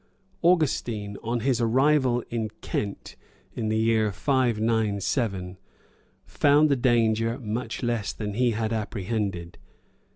[]Augustine, 0.51 1.15
on 1.21 1.41
his 1.41 1.61
arrival 1.61 2.23
in 2.31 2.49
Kent 2.61 3.15
in 3.53 3.69
the 3.69 3.77
year 3.77 4.11
597,[] 4.11 5.57
found 6.25 6.69
the 6.69 6.75
danger 6.75 7.37
much 7.39 7.83
less 7.83 8.11
than 8.11 8.33
he 8.33 8.49
had 8.49 8.73
apprehended. 8.73 9.59